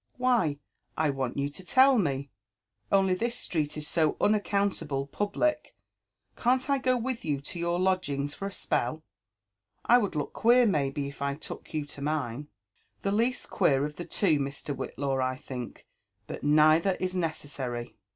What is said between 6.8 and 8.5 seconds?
with you to your lodgings for